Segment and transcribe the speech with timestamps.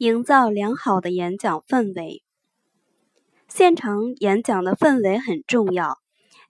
[0.00, 2.22] 营造良好的演讲氛围。
[3.48, 5.98] 现场演讲的氛围很重要，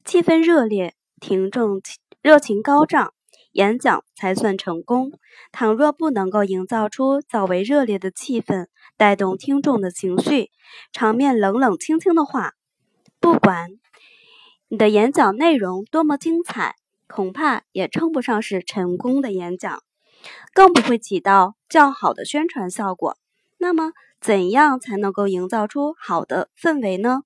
[0.05, 1.83] 气氛热烈，听众
[2.23, 3.13] 热情高涨，
[3.51, 5.11] 演讲才算成功。
[5.51, 10.53] 倘若不能够营造出较为热烈的气氛，带动听众的情绪，
[10.93, 12.53] 场面冷冷清清的话，
[13.19, 13.71] 不管
[14.69, 16.77] 你的演讲内容多么精彩，
[17.09, 19.83] 恐怕也称不上是成功的演讲，
[20.55, 23.17] 更不会起到较好的宣传效果。
[23.63, 23.93] 那么，
[24.23, 27.21] 怎样才能够营造出好的氛围呢？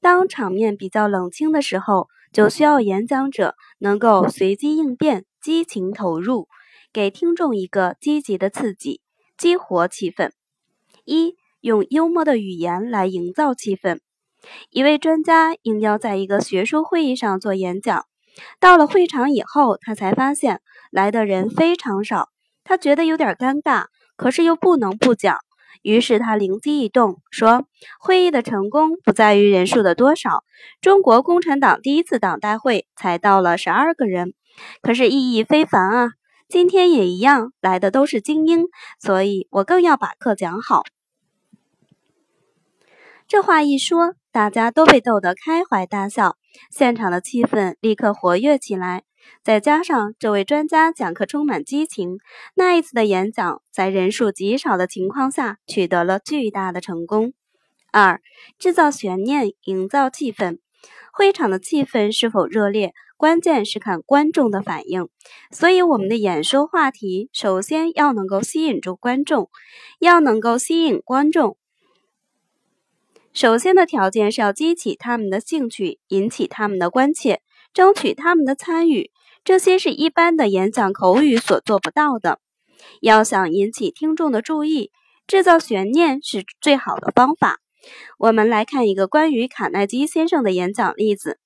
[0.00, 6.48] 当场面比较冷清的时候，就需要演讲者能够随机应变、激情投入，
[6.90, 9.02] 给听众一个积极的刺激，
[9.36, 10.30] 激活气氛。
[11.04, 14.00] 一、用幽默的语言来营造气氛。
[14.70, 18.06] 一位专家应邀在一个学术会议上做演讲，
[18.58, 22.30] 到了会场以后，他才发现来的人非常少，
[22.64, 23.84] 他觉得有点尴尬。
[24.22, 25.38] 可是又不能不讲，
[25.82, 27.66] 于是他灵机一动，说
[27.98, 30.44] ：“会议的成功不在于人数的多少。
[30.80, 34.32] 中国共产党第一次党代会才到了十二个人，
[34.80, 36.10] 可是意义非凡啊！
[36.48, 38.66] 今天也一样，来的都是精英，
[39.00, 40.84] 所以我更要把课讲好。”
[43.26, 46.36] 这话一说，大家都被逗得开怀大笑，
[46.70, 49.02] 现场的气氛立刻活跃起来。
[49.42, 52.18] 再加上这位专家讲课充满激情，
[52.54, 57.32] 那一次的演讲在人数极少的情况下取得了巨大的成功。
[57.90, 58.20] 二、
[58.58, 60.58] 制造悬念，营造气氛。
[61.12, 65.08] 会场的气氛是否热烈，关键是看观众的反应。
[65.50, 69.50] 所以，我们的演说话题首先要能够吸引住观众，
[69.98, 71.56] 要能够吸引观众。
[73.34, 77.42] 首先的条件是要激起他们的兴趣，引起他们的关切。
[77.74, 79.10] 争取他们的参与，
[79.44, 82.38] 这些是一般的演讲口语所做不到的。
[83.00, 84.90] 要想引起听众的注意，
[85.26, 87.58] 制造悬念是最好的方法。
[88.18, 91.38] 我们来看一个关于卡耐基先生的演讲例子。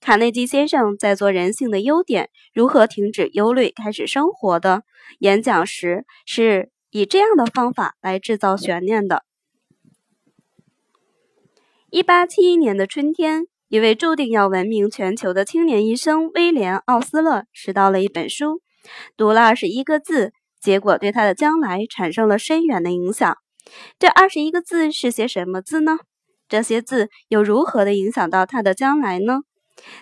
[0.00, 4.84] 卡内基先生在做《人性的优点：如何停止忧虑，开始生活》的
[5.18, 9.24] 演讲时，是以这样的方法来制造悬念的。
[11.90, 13.46] 一八七一年的春天。
[13.72, 18.60] 一位注定要闻名全球的青年医生威廉·奥斯勒拾到了一本书，
[19.16, 23.34] 读了二十一个字，结果对他的将来产生了深远的影响。
[23.98, 25.96] 这二十一个字是些什么字呢？
[26.50, 29.40] 这些字又如何的影响到他的将来呢？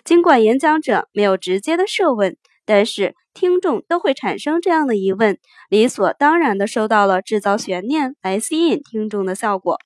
[0.02, 2.36] 尽管演讲者没有直接的设问，
[2.66, 5.38] 但是听众都会产生这样的疑问，
[5.68, 9.78] 理所当然的收到了制造悬念来吸引听众的效果。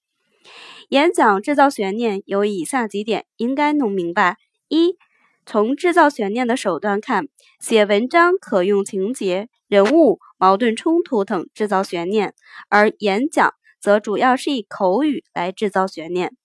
[0.90, 4.36] 演讲制造悬念有以下几点应该弄明白：
[4.68, 4.96] 一、
[5.46, 7.26] 从制造悬念的手段看，
[7.58, 12.34] 写文章可用情节、人物、矛盾冲突等制造悬念，
[12.68, 16.36] 而演讲则主要是以口语来制造悬念。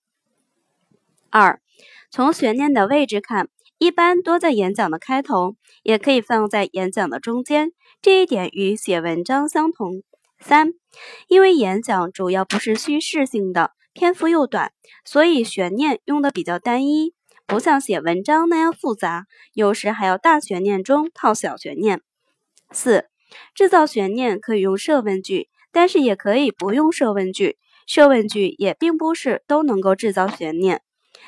[1.29, 1.61] 二、
[2.09, 10.03] 从悬念的位置看，一般多在演讲的开头，也可以放在演讲的中间，这一点与写文章相同。
[10.39, 10.73] 三、
[11.27, 13.71] 因为演讲主要不是叙事性的。
[13.93, 14.71] 篇幅又短，
[15.03, 17.13] 所以悬念用的比较单一，
[17.45, 22.01] 不像写文章那样复杂，有时还要大悬念中套小悬念。
[22.71, 23.09] 四、
[23.53, 27.57] 制造悬念可以用设问句，但是也可以不用设问句，
[27.87, 30.81] 设问句也并不是都能够制造悬念。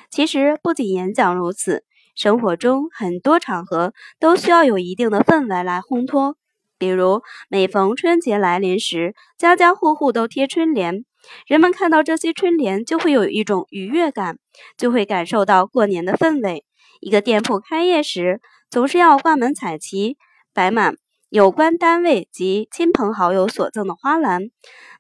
[0.10, 1.84] 其实不仅演讲如此，
[2.16, 6.38] 生活中很多场合都需要有一定的氛围来烘托，
[6.78, 11.06] 比如每逢春节来临时，家家户户都贴春联。
[11.48, 14.38] 人们看到这些春联，就会有一种愉悦感，
[14.78, 16.66] 就会感受到过年的氛围。
[17.00, 20.18] 一个店铺开业时，总是要挂满彩旗，
[20.54, 20.96] 摆满
[21.30, 24.50] 有关单位及亲朋好友所赠的花篮。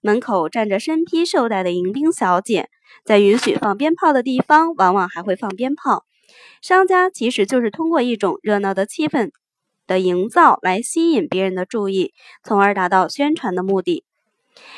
[0.02, 2.70] 门口站着身披绶带的迎宾小姐，
[3.04, 6.06] 在允许放鞭炮的地方，往往还会放鞭炮。
[6.62, 9.32] 商家其实就是通过一种热闹的气氛
[9.86, 14.06] 的营造，来吸引别人的注意，从而达到宣传的目的。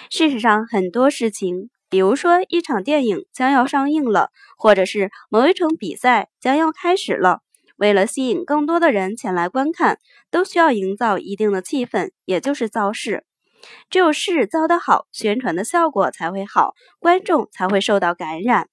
[0.10, 7.42] 事实上，很多事情，比如说一场电影将要上映了，或者是某一场比赛将要开始了，
[7.78, 10.00] 为了吸引更多的人前来观看，
[10.32, 13.26] 都需要营造一定的气氛，也就是造势。
[13.90, 18.68] 只有势造得好，宣传的效果才会好，观众才会受到感染。